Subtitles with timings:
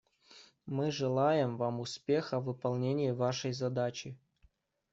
[0.65, 4.17] Мы желаем вам успеха в выполнении вашей задачи.